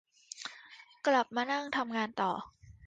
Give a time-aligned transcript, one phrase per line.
[1.07, 2.31] กลับมานั่งทำงานต่อ